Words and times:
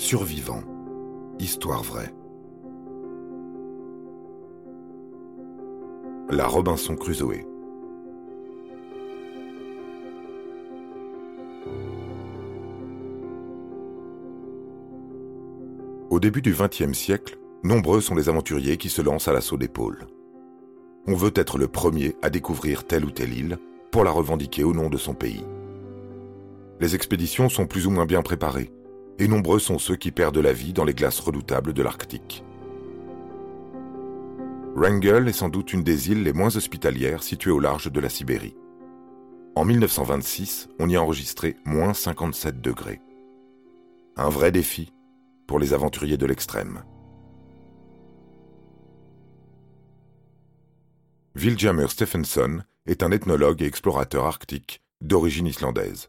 Survivants. 0.00 0.64
Histoire 1.38 1.82
vraie. 1.82 2.10
La 6.30 6.46
Robinson 6.46 6.96
Crusoe. 6.96 7.44
Au 16.08 16.18
début 16.18 16.40
du 16.40 16.54
XXe 16.54 16.96
siècle, 16.96 17.38
nombreux 17.62 18.00
sont 18.00 18.14
les 18.14 18.30
aventuriers 18.30 18.78
qui 18.78 18.88
se 18.88 19.02
lancent 19.02 19.28
à 19.28 19.34
l'assaut 19.34 19.58
des 19.58 19.68
pôles. 19.68 20.06
On 21.06 21.14
veut 21.14 21.32
être 21.34 21.58
le 21.58 21.68
premier 21.68 22.16
à 22.22 22.30
découvrir 22.30 22.84
telle 22.84 23.04
ou 23.04 23.10
telle 23.10 23.34
île 23.34 23.58
pour 23.90 24.04
la 24.04 24.10
revendiquer 24.10 24.64
au 24.64 24.72
nom 24.72 24.88
de 24.88 24.96
son 24.96 25.12
pays. 25.12 25.44
Les 26.80 26.94
expéditions 26.94 27.50
sont 27.50 27.66
plus 27.66 27.86
ou 27.86 27.90
moins 27.90 28.06
bien 28.06 28.22
préparées, 28.22 28.72
et 29.18 29.28
nombreux 29.28 29.58
sont 29.58 29.78
ceux 29.78 29.96
qui 29.96 30.12
perdent 30.12 30.38
la 30.38 30.52
vie 30.52 30.72
dans 30.72 30.84
les 30.84 30.94
glaces 30.94 31.20
redoutables 31.20 31.72
de 31.72 31.82
l'Arctique. 31.82 32.44
Wrangel 34.74 35.28
est 35.28 35.32
sans 35.32 35.48
doute 35.48 35.72
une 35.72 35.82
des 35.82 36.10
îles 36.10 36.22
les 36.22 36.32
moins 36.32 36.54
hospitalières 36.56 37.22
situées 37.22 37.50
au 37.50 37.60
large 37.60 37.90
de 37.90 38.00
la 38.00 38.08
Sibérie. 38.08 38.56
En 39.56 39.64
1926, 39.64 40.68
on 40.78 40.88
y 40.88 40.96
a 40.96 41.02
enregistré 41.02 41.56
moins 41.64 41.92
57 41.92 42.60
degrés. 42.60 43.00
Un 44.16 44.28
vrai 44.28 44.52
défi 44.52 44.92
pour 45.46 45.58
les 45.58 45.74
aventuriers 45.74 46.16
de 46.16 46.26
l'extrême. 46.26 46.84
Viljamur 51.34 51.90
Stephenson 51.90 52.62
est 52.86 53.02
un 53.02 53.10
ethnologue 53.10 53.62
et 53.62 53.66
explorateur 53.66 54.24
arctique 54.24 54.82
d'origine 55.00 55.46
islandaise. 55.46 56.08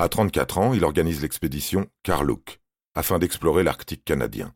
À 0.00 0.08
34 0.08 0.58
ans, 0.58 0.74
il 0.74 0.84
organise 0.84 1.22
l'expédition 1.22 1.88
Karluk 2.04 2.60
afin 2.94 3.18
d'explorer 3.18 3.64
l'Arctique 3.64 4.04
canadien. 4.04 4.54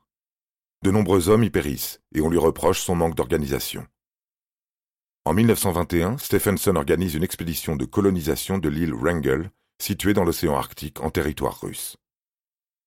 De 0.84 0.92
nombreux 0.92 1.28
hommes 1.28 1.42
y 1.42 1.50
périssent 1.50 2.00
et 2.14 2.20
on 2.20 2.30
lui 2.30 2.38
reproche 2.38 2.80
son 2.80 2.94
manque 2.94 3.16
d'organisation. 3.16 3.84
En 5.24 5.34
1921, 5.34 6.18
Stephenson 6.18 6.76
organise 6.76 7.14
une 7.14 7.24
expédition 7.24 7.74
de 7.74 7.84
colonisation 7.84 8.58
de 8.58 8.68
l'île 8.68 8.94
Wrangel, 8.94 9.50
située 9.80 10.14
dans 10.14 10.22
l'océan 10.22 10.54
Arctique 10.54 11.00
en 11.00 11.10
territoire 11.10 11.60
russe. 11.60 11.96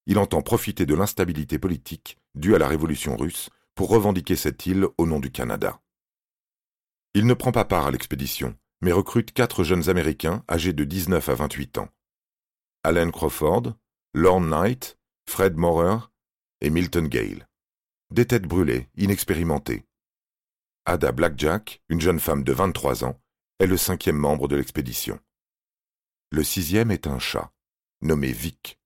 Il 0.05 0.17
entend 0.17 0.41
profiter 0.41 0.85
de 0.85 0.95
l'instabilité 0.95 1.59
politique 1.59 2.19
due 2.35 2.55
à 2.55 2.57
la 2.57 2.69
révolution 2.69 3.17
russe 3.17 3.49
pour 3.75 3.89
revendiquer 3.89 4.37
cette 4.37 4.65
île 4.65 4.87
au 4.97 5.05
nom 5.05 5.19
du 5.19 5.29
Canada. 5.29 5.81
Il 7.15 7.25
ne 7.25 7.33
prend 7.33 7.51
pas 7.51 7.65
part 7.65 7.87
à 7.87 7.91
l'expédition, 7.91 8.55
mais 8.81 8.93
recrute 8.93 9.33
quatre 9.33 9.65
jeunes 9.65 9.89
Américains 9.89 10.45
âgés 10.49 10.73
de 10.73 10.85
19 10.85 11.27
à 11.27 11.35
28 11.35 11.79
ans. 11.79 11.89
Alan 12.85 13.09
Crawford, 13.09 13.73
Lorne 14.13 14.47
Knight, 14.47 14.99
Fred 15.27 15.57
Maurer 15.57 15.97
et 16.61 16.69
Milton 16.69 17.07
Gale. 17.07 17.47
Des 18.11 18.27
têtes 18.27 18.45
brûlées, 18.45 18.89
inexpérimentées. 18.95 19.87
Ada 20.85 21.11
Blackjack, 21.11 21.81
une 21.89 21.99
jeune 21.99 22.19
femme 22.19 22.43
de 22.43 22.53
23 22.53 23.03
ans, 23.03 23.19
est 23.57 23.65
le 23.65 23.75
cinquième 23.75 24.17
membre 24.17 24.47
de 24.47 24.55
l'expédition. 24.55 25.19
Le 26.29 26.43
sixième 26.43 26.91
est 26.91 27.07
un 27.07 27.17
chat, 27.17 27.51
nommé 28.01 28.31
Vic. 28.31 28.79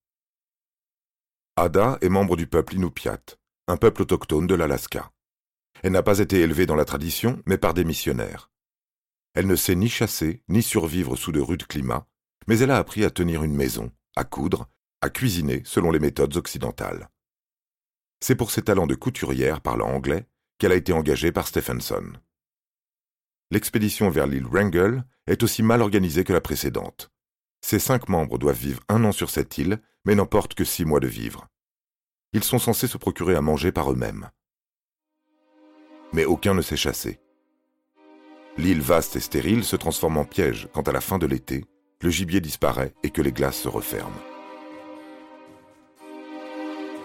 Ada 1.57 1.97
est 1.99 2.07
membre 2.07 2.37
du 2.37 2.47
peuple 2.47 2.75
Inupiat, 2.75 3.19
un 3.67 3.75
peuple 3.75 4.03
autochtone 4.03 4.47
de 4.47 4.55
l'Alaska. 4.55 5.11
Elle 5.83 5.91
n'a 5.91 6.03
pas 6.03 6.19
été 6.19 6.39
élevée 6.39 6.65
dans 6.65 6.77
la 6.77 6.85
tradition, 6.85 7.43
mais 7.45 7.57
par 7.57 7.73
des 7.73 7.83
missionnaires. 7.83 8.49
Elle 9.33 9.47
ne 9.47 9.57
sait 9.57 9.75
ni 9.75 9.89
chasser, 9.89 10.41
ni 10.47 10.63
survivre 10.63 11.17
sous 11.17 11.33
de 11.33 11.41
rudes 11.41 11.67
climats, 11.67 12.07
mais 12.49 12.59
elle 12.59 12.71
a 12.71 12.77
appris 12.77 13.05
à 13.05 13.11
tenir 13.11 13.43
une 13.43 13.53
maison, 13.53 13.91
à 14.15 14.23
coudre, 14.23 14.67
à 15.01 15.11
cuisiner 15.11 15.61
selon 15.65 15.91
les 15.91 15.99
méthodes 15.99 16.35
occidentales. 16.35 17.07
C'est 18.21 18.35
pour 18.35 18.49
ses 18.49 18.63
talents 18.63 18.87
de 18.87 18.95
couturière 18.95 19.61
parlant 19.61 19.89
anglais 19.89 20.27
qu'elle 20.57 20.71
a 20.71 20.75
été 20.75 20.91
engagée 20.91 21.31
par 21.31 21.47
Stephenson. 21.47 22.11
L'expédition 23.51 24.09
vers 24.09 24.25
l'île 24.25 24.47
Wrangel 24.47 25.05
est 25.27 25.43
aussi 25.43 25.61
mal 25.61 25.83
organisée 25.83 26.23
que 26.23 26.33
la 26.33 26.41
précédente. 26.41 27.11
Ses 27.61 27.77
cinq 27.77 28.09
membres 28.09 28.39
doivent 28.39 28.57
vivre 28.57 28.81
un 28.89 29.03
an 29.03 29.11
sur 29.11 29.29
cette 29.29 29.55
île, 29.59 29.79
mais 30.03 30.15
n'emportent 30.15 30.55
que 30.55 30.65
six 30.65 30.85
mois 30.85 30.99
de 30.99 31.07
vivre. 31.07 31.47
Ils 32.33 32.43
sont 32.43 32.59
censés 32.59 32.87
se 32.87 32.97
procurer 32.97 33.35
à 33.35 33.41
manger 33.41 33.71
par 33.71 33.91
eux-mêmes. 33.91 34.31
Mais 36.13 36.25
aucun 36.25 36.55
ne 36.55 36.63
sait 36.63 36.77
chasser. 36.77 37.19
L'île 38.57 38.81
vaste 38.81 39.15
et 39.15 39.19
stérile 39.19 39.63
se 39.63 39.75
transforme 39.75 40.17
en 40.17 40.25
piège 40.25 40.67
quand 40.73 40.87
à 40.87 40.91
la 40.91 41.01
fin 41.01 41.19
de 41.19 41.27
l'été, 41.27 41.63
le 42.01 42.09
gibier 42.09 42.39
disparaît 42.39 42.93
et 43.03 43.09
que 43.09 43.21
les 43.21 43.33
glaces 43.33 43.57
se 43.57 43.67
referment. 43.67 44.21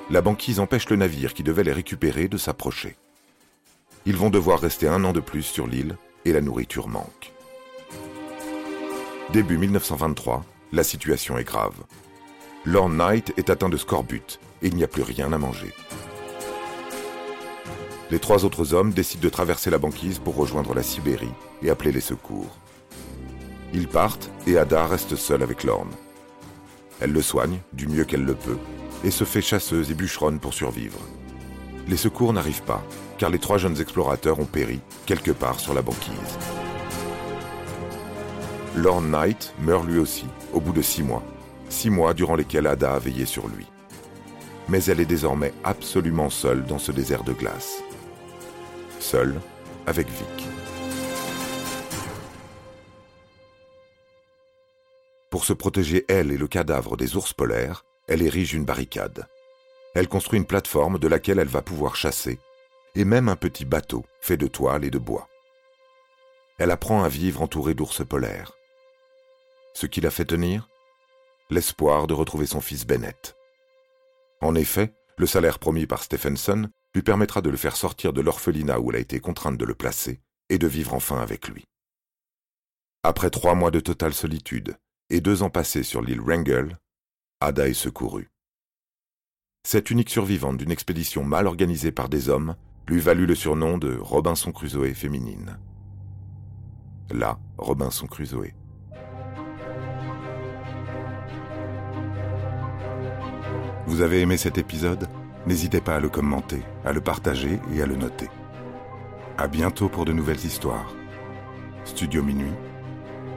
La 0.08 0.20
banquise 0.20 0.60
empêche 0.60 0.88
le 0.88 0.96
navire 0.96 1.34
qui 1.34 1.42
devait 1.42 1.64
les 1.64 1.72
récupérer 1.72 2.28
de 2.28 2.36
s'approcher. 2.36 2.96
Ils 4.06 4.16
vont 4.16 4.30
devoir 4.30 4.60
rester 4.60 4.86
un 4.86 5.02
an 5.02 5.12
de 5.12 5.18
plus 5.18 5.42
sur 5.42 5.66
l'île 5.66 5.96
et 6.24 6.32
la 6.32 6.40
nourriture 6.40 6.86
manque. 6.86 7.32
Début 9.32 9.58
1923, 9.58 10.44
la 10.72 10.84
situation 10.84 11.38
est 11.38 11.44
grave. 11.44 11.74
Lorne 12.64 12.96
Knight 12.96 13.32
est 13.36 13.50
atteint 13.50 13.68
de 13.68 13.76
scorbut 13.76 14.38
et 14.62 14.68
il 14.68 14.76
n'y 14.76 14.84
a 14.84 14.88
plus 14.88 15.02
rien 15.02 15.32
à 15.32 15.38
manger. 15.38 15.72
Les 18.12 18.20
trois 18.20 18.44
autres 18.44 18.74
hommes 18.74 18.92
décident 18.92 19.24
de 19.24 19.28
traverser 19.28 19.70
la 19.70 19.78
banquise 19.78 20.20
pour 20.20 20.36
rejoindre 20.36 20.72
la 20.72 20.84
Sibérie 20.84 21.32
et 21.62 21.70
appeler 21.70 21.90
les 21.90 22.00
secours. 22.00 22.58
Ils 23.74 23.88
partent 23.88 24.30
et 24.46 24.56
Ada 24.56 24.86
reste 24.86 25.16
seule 25.16 25.42
avec 25.42 25.64
Lorne. 25.64 25.90
Elle 27.00 27.12
le 27.12 27.22
soigne, 27.22 27.58
du 27.72 27.88
mieux 27.88 28.04
qu'elle 28.04 28.24
le 28.24 28.36
peut, 28.36 28.56
et 29.02 29.10
se 29.10 29.24
fait 29.24 29.42
chasseuse 29.42 29.90
et 29.90 29.94
bûcheronne 29.94 30.38
pour 30.38 30.54
survivre. 30.54 31.00
Les 31.88 31.96
secours 31.96 32.32
n'arrivent 32.32 32.62
pas, 32.62 32.84
car 33.18 33.30
les 33.30 33.40
trois 33.40 33.58
jeunes 33.58 33.80
explorateurs 33.80 34.38
ont 34.38 34.44
péri 34.44 34.78
quelque 35.06 35.32
part 35.32 35.58
sur 35.58 35.74
la 35.74 35.82
banquise. 35.82 36.38
Lorne 38.76 39.10
Knight 39.10 39.52
meurt 39.60 39.84
lui 39.84 39.98
aussi, 39.98 40.26
au 40.52 40.60
bout 40.60 40.72
de 40.72 40.82
six 40.82 41.02
mois, 41.02 41.24
six 41.68 41.90
mois 41.90 42.14
durant 42.14 42.36
lesquels 42.36 42.68
Ada 42.68 42.94
a 42.94 42.98
veillé 43.00 43.26
sur 43.26 43.48
lui. 43.48 43.66
Mais 44.68 44.84
elle 44.84 45.00
est 45.00 45.04
désormais 45.04 45.52
absolument 45.64 46.30
seule 46.30 46.64
dans 46.64 46.78
ce 46.78 46.92
désert 46.92 47.24
de 47.24 47.32
glace. 47.32 47.82
Seule 49.00 49.40
avec 49.86 50.06
Vic. 50.08 50.53
Pour 55.34 55.44
se 55.44 55.52
protéger 55.52 56.04
elle 56.06 56.30
et 56.30 56.36
le 56.36 56.46
cadavre 56.46 56.96
des 56.96 57.16
ours 57.16 57.32
polaires, 57.32 57.84
elle 58.06 58.22
érige 58.22 58.54
une 58.54 58.64
barricade. 58.64 59.26
Elle 59.96 60.06
construit 60.06 60.38
une 60.38 60.46
plateforme 60.46 60.96
de 60.96 61.08
laquelle 61.08 61.40
elle 61.40 61.48
va 61.48 61.60
pouvoir 61.60 61.96
chasser, 61.96 62.38
et 62.94 63.04
même 63.04 63.28
un 63.28 63.34
petit 63.34 63.64
bateau 63.64 64.04
fait 64.20 64.36
de 64.36 64.46
toile 64.46 64.84
et 64.84 64.90
de 64.90 64.98
bois. 65.00 65.28
Elle 66.58 66.70
apprend 66.70 67.02
à 67.02 67.08
vivre 67.08 67.42
entourée 67.42 67.74
d'ours 67.74 68.06
polaires. 68.06 68.52
Ce 69.72 69.86
qui 69.86 70.00
la 70.00 70.12
fait 70.12 70.24
tenir? 70.24 70.68
L'espoir 71.50 72.06
de 72.06 72.14
retrouver 72.14 72.46
son 72.46 72.60
fils 72.60 72.86
Bennett. 72.86 73.34
En 74.40 74.54
effet, 74.54 74.94
le 75.18 75.26
salaire 75.26 75.58
promis 75.58 75.88
par 75.88 76.04
Stephenson 76.04 76.70
lui 76.94 77.02
permettra 77.02 77.40
de 77.40 77.50
le 77.50 77.56
faire 77.56 77.74
sortir 77.74 78.12
de 78.12 78.20
l'orphelinat 78.20 78.78
où 78.78 78.90
elle 78.90 78.98
a 78.98 79.00
été 79.00 79.18
contrainte 79.18 79.58
de 79.58 79.64
le 79.64 79.74
placer 79.74 80.20
et 80.48 80.58
de 80.58 80.68
vivre 80.68 80.94
enfin 80.94 81.18
avec 81.18 81.48
lui. 81.48 81.64
Après 83.02 83.30
trois 83.30 83.56
mois 83.56 83.72
de 83.72 83.80
totale 83.80 84.14
solitude, 84.14 84.76
et 85.10 85.20
deux 85.20 85.42
ans 85.42 85.50
passés 85.50 85.82
sur 85.82 86.02
l'île 86.02 86.20
Wrangel, 86.20 86.78
Ada 87.40 87.68
est 87.68 87.74
secourue. 87.74 88.30
Cette 89.66 89.90
unique 89.90 90.10
survivante 90.10 90.58
d'une 90.58 90.70
expédition 90.70 91.24
mal 91.24 91.46
organisée 91.46 91.92
par 91.92 92.08
des 92.08 92.28
hommes 92.28 92.54
lui 92.86 93.00
valut 93.00 93.26
le 93.26 93.34
surnom 93.34 93.78
de 93.78 93.96
Robinson 93.96 94.52
Crusoe 94.52 94.94
féminine. 94.94 95.58
Là, 97.10 97.38
Robinson 97.58 98.06
Crusoe. 98.06 98.52
Vous 103.86 104.00
avez 104.00 104.20
aimé 104.20 104.36
cet 104.36 104.58
épisode? 104.58 105.08
N'hésitez 105.46 105.80
pas 105.80 105.96
à 105.96 106.00
le 106.00 106.08
commenter, 106.08 106.62
à 106.84 106.92
le 106.92 107.02
partager 107.02 107.60
et 107.74 107.82
à 107.82 107.86
le 107.86 107.96
noter. 107.96 108.28
À 109.36 109.46
bientôt 109.46 109.88
pour 109.88 110.04
de 110.06 110.12
nouvelles 110.12 110.44
histoires. 110.44 110.94
Studio 111.84 112.22
Minuit 112.22 112.54